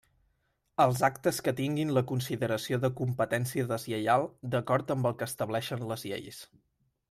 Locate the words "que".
1.47-1.53, 5.21-5.31